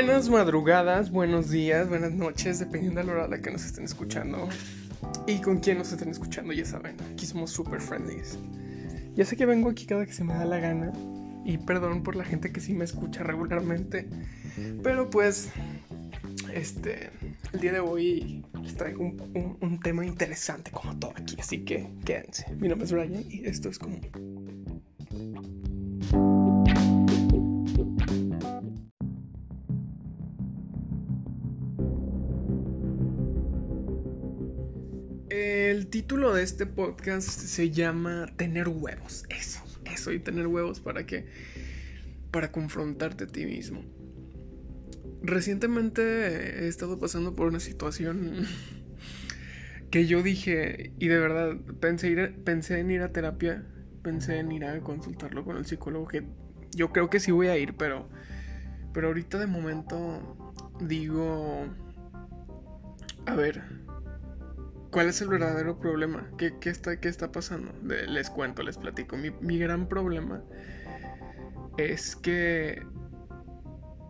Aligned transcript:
Buenas 0.00 0.28
madrugadas, 0.28 1.10
buenos 1.10 1.50
días, 1.50 1.88
buenas 1.88 2.12
noches, 2.12 2.60
dependiendo 2.60 3.00
de 3.00 3.06
la 3.08 3.12
hora 3.14 3.24
a 3.24 3.28
la 3.28 3.40
que 3.40 3.50
nos 3.50 3.64
estén 3.64 3.84
escuchando. 3.84 4.48
Y 5.26 5.40
con 5.40 5.58
quién 5.58 5.78
nos 5.78 5.90
estén 5.90 6.10
escuchando, 6.10 6.52
ya 6.52 6.64
saben, 6.64 6.94
aquí 7.12 7.26
somos 7.26 7.50
super 7.50 7.80
friendlies. 7.80 8.38
Ya 9.16 9.24
sé 9.24 9.36
que 9.36 9.44
vengo 9.44 9.68
aquí 9.68 9.86
cada 9.86 10.06
que 10.06 10.12
se 10.12 10.22
me 10.22 10.34
da 10.34 10.44
la 10.44 10.60
gana. 10.60 10.92
Y 11.44 11.58
perdón 11.58 12.04
por 12.04 12.14
la 12.14 12.22
gente 12.22 12.52
que 12.52 12.60
sí 12.60 12.74
me 12.74 12.84
escucha 12.84 13.24
regularmente. 13.24 14.08
Pero 14.84 15.10
pues, 15.10 15.50
este, 16.54 17.10
el 17.52 17.60
día 17.60 17.72
de 17.72 17.80
hoy 17.80 18.44
les 18.62 18.76
traigo 18.76 19.02
un, 19.02 19.58
un 19.60 19.80
tema 19.80 20.06
interesante 20.06 20.70
como 20.70 20.96
todo 20.96 21.12
aquí. 21.16 21.34
Así 21.40 21.64
que 21.64 21.90
quédense. 22.04 22.46
Mi 22.54 22.68
nombre 22.68 22.84
es 22.84 22.92
Brian 22.92 23.24
y 23.28 23.44
esto 23.46 23.68
es 23.68 23.80
como... 23.80 23.98
El 35.38 35.86
título 35.86 36.34
de 36.34 36.42
este 36.42 36.66
podcast 36.66 37.28
se 37.28 37.70
llama 37.70 38.26
Tener 38.36 38.66
huevos. 38.66 39.24
Eso, 39.28 39.62
eso 39.84 40.10
y 40.10 40.18
tener 40.18 40.48
huevos 40.48 40.80
para 40.80 41.06
que 41.06 41.26
para 42.32 42.50
confrontarte 42.50 43.22
a 43.22 43.26
ti 43.28 43.46
mismo. 43.46 43.84
Recientemente 45.22 46.64
he 46.64 46.66
estado 46.66 46.98
pasando 46.98 47.36
por 47.36 47.46
una 47.46 47.60
situación 47.60 48.48
que 49.92 50.08
yo 50.08 50.24
dije 50.24 50.92
y 50.98 51.06
de 51.06 51.18
verdad 51.20 51.56
pensé, 51.78 52.16
pensé 52.44 52.80
en 52.80 52.90
ir 52.90 53.02
a 53.02 53.12
terapia, 53.12 53.64
pensé 54.02 54.40
en 54.40 54.50
ir 54.50 54.64
a 54.64 54.80
consultarlo 54.80 55.44
con 55.44 55.56
el 55.56 55.66
psicólogo 55.66 56.08
que 56.08 56.24
yo 56.74 56.90
creo 56.90 57.10
que 57.10 57.20
sí 57.20 57.30
voy 57.30 57.46
a 57.46 57.56
ir, 57.56 57.76
pero 57.76 58.08
pero 58.92 59.06
ahorita 59.06 59.38
de 59.38 59.46
momento 59.46 60.66
digo 60.80 61.64
a 63.24 63.36
ver, 63.36 63.77
¿Cuál 64.90 65.08
es 65.08 65.20
el 65.20 65.28
verdadero 65.28 65.78
problema? 65.78 66.30
¿Qué, 66.38 66.54
está, 66.64 66.98
qué 66.98 67.08
está, 67.08 67.30
pasando? 67.30 67.72
les 67.82 68.30
cuento, 68.30 68.62
les 68.62 68.78
platico. 68.78 69.16
Mi, 69.16 69.58
gran 69.58 69.86
problema 69.86 70.42
es 71.76 72.16
que 72.16 72.82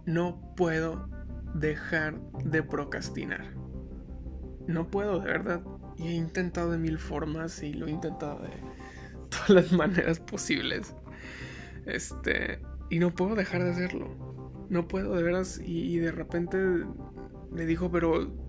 no 0.07 0.55
puedo 0.57 1.09
dejar 1.55 2.21
de 2.45 2.63
procrastinar. 2.63 3.45
No 4.69 4.89
puedo, 4.89 5.19
de 5.19 5.27
verdad. 5.27 5.63
Y 5.97 6.09
he 6.09 6.13
intentado 6.13 6.71
de 6.71 6.79
mil 6.79 6.99
formas 6.99 7.61
y 7.63 7.73
lo 7.73 7.89
he 7.89 7.91
intentado 7.91 8.41
de 8.43 8.51
todas 9.31 9.51
las 9.51 9.73
maneras 9.73 10.21
posibles. 10.21 10.95
Este. 11.87 12.61
Y 12.89 13.01
no 13.01 13.13
puedo 13.13 13.35
dejar 13.35 13.65
de 13.65 13.71
hacerlo. 13.71 14.67
No 14.71 14.87
puedo, 14.87 15.17
de 15.17 15.25
veras. 15.25 15.61
Y 15.65 15.99
de 15.99 16.13
repente 16.13 16.57
me 17.51 17.67
dijo, 17.67 17.91
pero 17.91 18.48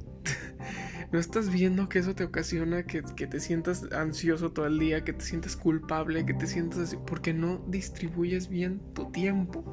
¿No 1.12 1.18
estás 1.18 1.52
viendo 1.52 1.90
que 1.90 2.00
eso 2.00 2.14
te 2.14 2.24
ocasiona 2.24 2.84
que, 2.84 3.02
te 3.02 3.40
sientas 3.40 3.92
ansioso 3.92 4.52
todo 4.52 4.68
el 4.68 4.78
día, 4.78 5.04
que 5.04 5.14
te 5.14 5.26
sientas 5.26 5.56
culpable, 5.56 6.24
que 6.24 6.36
te 6.36 6.46
sientas 6.46 6.80
así? 6.80 6.98
Porque 7.08 7.34
no 7.34 7.58
distribuyes 7.68 8.48
bien 8.48 8.80
tu 8.94 9.12
tiempo. 9.12 9.64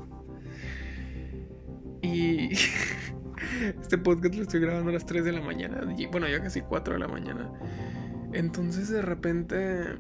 Y 2.01 2.53
este 3.81 3.99
podcast 3.99 4.35
lo 4.35 4.43
estoy 4.43 4.61
grabando 4.61 4.89
a 4.91 4.95
las 4.95 5.05
3 5.05 5.27
de 5.27 5.33
la 5.33 5.43
mañana. 5.43 5.83
bueno, 6.11 6.27
ya 6.27 6.43
casi 6.43 6.63
4 6.63 6.95
de 6.95 7.01
la 7.01 7.09
mañana. 7.09 7.53
Entonces 8.33 8.89
de 8.89 9.03
repente 9.03 9.99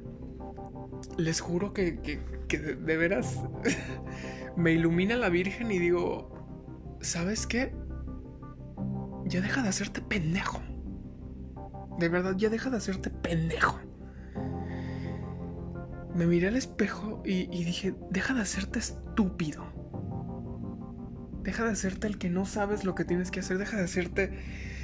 les 1.19 1.41
juro 1.41 1.75
que, 1.75 2.00
que 2.48 2.59
de 2.59 2.97
veras 2.97 3.41
me 4.56 4.73
ilumina 4.73 5.17
la 5.17 5.28
Virgen 5.28 5.71
y 5.71 5.78
digo, 5.78 6.98
¿sabes 7.03 7.47
qué? 7.47 7.75
Ya 9.27 9.43
deja 9.43 9.62
de 9.62 9.69
hacerte 9.69 10.00
pendejo. 10.00 10.62
De 11.99 12.09
verdad, 12.09 12.34
ya 12.37 12.51
deja 12.51 12.71
de 12.71 12.77
hacerte 12.77 13.11
pendejo. 13.11 13.81
Me 16.15 16.27
miré 16.27 16.49
al 16.49 16.57
espejo 16.57 17.23
y, 17.25 17.47
dije, 17.47 17.95
deja 18.11 18.34
de 18.34 18.41
hacerte 18.41 18.79
estúpido. 18.79 19.65
Deja 21.43 21.65
de 21.65 21.73
hacerte 21.73 22.06
el 22.06 22.19
que 22.19 22.31
no 22.31 22.47
sabes 22.47 22.85
lo 22.85 22.95
que 22.95 23.05
tienes 23.05 23.31
que 23.31 23.41
hacer. 23.41 23.59
Deja 23.59 23.77
de 23.77 23.85
hacerte... 23.85 24.77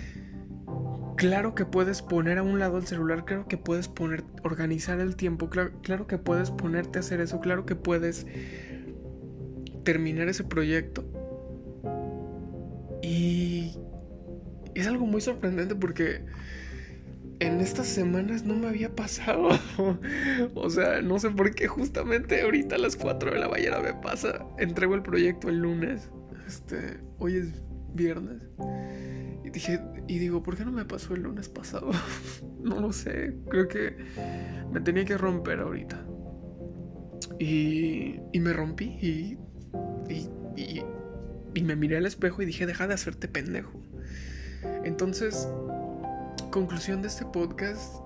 Claro 1.16 1.54
que 1.54 1.64
puedes 1.64 2.02
poner 2.02 2.38
a 2.38 2.42
un 2.42 2.58
lado 2.58 2.78
el 2.78 2.86
celular, 2.86 3.24
claro 3.24 3.46
que 3.46 3.56
puedes 3.56 3.86
poner, 3.86 4.24
organizar 4.42 4.98
el 4.98 5.14
tiempo, 5.14 5.50
claro, 5.50 5.70
claro 5.82 6.08
que 6.08 6.18
puedes 6.18 6.50
ponerte 6.50 6.98
a 6.98 7.00
hacer 7.00 7.20
eso, 7.20 7.40
claro 7.40 7.64
que 7.64 7.76
puedes 7.76 8.26
terminar 9.84 10.28
ese 10.28 10.42
proyecto. 10.42 11.04
Y 13.02 13.76
es 14.74 14.86
algo 14.86 15.06
muy 15.06 15.20
sorprendente 15.20 15.74
porque 15.74 16.24
en 17.42 17.60
estas 17.60 17.88
semanas 17.88 18.44
no 18.44 18.54
me 18.54 18.68
había 18.68 18.94
pasado. 18.94 19.48
o 20.54 20.70
sea, 20.70 21.02
no 21.02 21.18
sé 21.18 21.30
por 21.30 21.54
qué 21.54 21.66
justamente 21.66 22.42
ahorita 22.42 22.76
a 22.76 22.78
las 22.78 22.96
4 22.96 23.32
de 23.32 23.38
la 23.38 23.48
mañana 23.48 23.80
me 23.80 23.94
pasa. 23.94 24.46
Entrego 24.58 24.94
el 24.94 25.02
proyecto 25.02 25.48
el 25.48 25.58
lunes. 25.58 26.08
Este, 26.46 27.00
hoy 27.18 27.36
es 27.36 27.48
viernes. 27.94 28.42
Y 29.44 29.50
dije, 29.50 29.80
y 30.06 30.18
digo, 30.18 30.42
¿por 30.42 30.56
qué 30.56 30.64
no 30.64 30.70
me 30.70 30.84
pasó 30.84 31.14
el 31.14 31.22
lunes 31.22 31.48
pasado? 31.48 31.90
no 32.62 32.80
lo 32.80 32.92
sé. 32.92 33.34
Creo 33.50 33.66
que 33.66 33.96
me 34.72 34.80
tenía 34.80 35.04
que 35.04 35.18
romper 35.18 35.60
ahorita. 35.60 36.06
Y, 37.40 38.20
y 38.32 38.40
me 38.40 38.52
rompí 38.52 38.84
y, 38.84 39.38
y, 40.08 40.28
y, 40.56 40.82
y 41.54 41.62
me 41.62 41.74
miré 41.74 41.96
al 41.96 42.06
espejo 42.06 42.40
y 42.42 42.46
dije, 42.46 42.66
deja 42.66 42.86
de 42.86 42.94
hacerte 42.94 43.26
pendejo. 43.26 43.82
Entonces, 44.84 45.48
conclusión 46.52 47.02
de 47.02 47.08
este 47.08 47.24
podcast, 47.24 47.96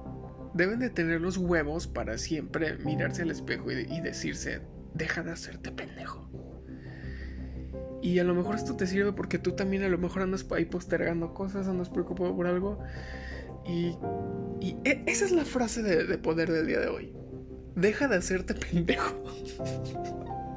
deben 0.54 0.78
de 0.78 0.88
tener 0.88 1.20
los 1.20 1.36
huevos 1.36 1.86
para 1.86 2.16
siempre 2.16 2.78
mirarse 2.78 3.22
al 3.22 3.30
espejo 3.30 3.70
y, 3.70 4.00
decirse, 4.00 4.62
deja 4.94 5.22
de 5.22 5.32
hacerte 5.32 5.70
pendejo. 5.72 6.30
Y 8.00 8.20
a 8.20 8.24
lo 8.24 8.34
mejor 8.34 8.54
esto 8.54 8.76
te 8.76 8.86
sirve 8.86 9.12
porque 9.12 9.38
tú 9.38 9.52
también 9.52 9.82
a 9.82 9.88
lo 9.88 9.98
mejor 9.98 10.22
andas 10.22 10.46
ahí 10.52 10.64
postergando 10.64 11.34
cosas, 11.34 11.66
andas 11.66 11.90
preocupado 11.90 12.34
por 12.34 12.46
algo. 12.46 12.78
Y, 13.66 13.96
e, 14.84 15.02
esa 15.06 15.24
es 15.24 15.32
la 15.32 15.44
frase 15.44 15.82
de, 15.82 16.16
poder 16.18 16.50
del 16.50 16.68
día 16.68 16.78
de 16.78 16.86
hoy. 16.86 17.12
Deja 17.74 18.06
de 18.06 18.16
hacerte 18.16 18.54
pendejo. 18.54 19.24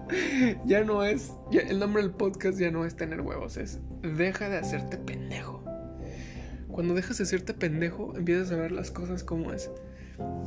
ya 0.65 0.83
no 0.83 1.03
es, 1.03 1.33
el 1.51 1.79
nombre 1.79 2.03
del 2.03 2.11
podcast 2.11 2.59
ya 2.59 2.69
no 2.69 2.85
es 2.85 2.95
tener 2.95 3.21
huevos, 3.21 3.57
es 3.57 3.79
deja 4.03 4.47
de 4.47 4.57
hacerte 4.57 4.97
pendejo. 4.97 5.48
Cuando 6.71 6.93
dejas 6.93 7.17
de 7.17 7.25
serte 7.25 7.53
pendejo, 7.53 8.15
empiezas 8.15 8.51
a 8.51 8.57
ver 8.57 8.71
las 8.71 8.91
cosas 8.91 9.23
como 9.23 9.51
es, 9.51 9.69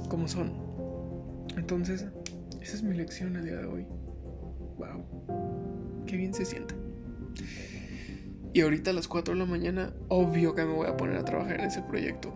como 0.09 0.29
son. 0.29 0.53
Entonces, 1.57 2.07
esa 2.61 2.77
es 2.77 2.83
mi 2.83 2.97
lección 2.97 3.37
el 3.37 3.45
día 3.45 3.57
de 3.57 3.67
hoy. 3.67 3.87
Wow. 4.79 6.05
Qué 6.07 6.17
bien 6.17 6.33
se 6.33 6.45
siente. 6.45 6.75
Y 8.55 8.61
ahorita 8.61 8.91
a 8.91 8.95
las 8.95 9.09
4 9.09 9.35
de 9.35 9.41
la 9.41 9.47
mañana, 9.47 9.95
obvio 10.09 10.55
que 10.55 10.65
me 10.65 10.73
voy 10.73 10.87
a 10.87 10.97
poner 10.97 11.17
a 11.17 11.25
trabajar 11.25 11.61
en 11.61 11.67
ese 11.67 11.83
proyecto. 11.83 12.35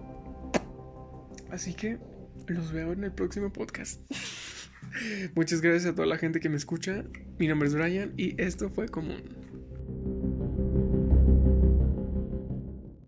Así 1.51 1.75
que 1.75 1.99
los 2.49 2.73
veo 2.73 2.93
en 2.93 3.05
el 3.05 3.13
próximo 3.13 3.53
podcast. 3.53 4.01
Muchas 5.35 5.61
gracias 5.61 5.93
a 5.93 5.95
toda 5.95 6.07
la 6.07 6.19
gente 6.19 6.41
que 6.41 6.49
me 6.49 6.57
escucha. 6.57 7.05
Mi 7.39 7.49
nombre 7.49 7.69
es 7.69 7.75
Brian 7.75 8.15
y 8.17 8.41
esto 8.41 8.71
fue 8.71 8.89
Común. 8.89 9.46